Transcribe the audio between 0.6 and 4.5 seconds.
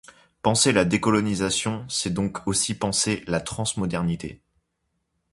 la décolonisation c'est donc aussi penser la transmodernité.